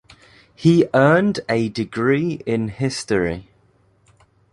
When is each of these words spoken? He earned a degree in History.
He 0.55 0.87
earned 0.95 1.41
a 1.47 1.69
degree 1.69 2.41
in 2.47 2.69
History. 2.69 3.51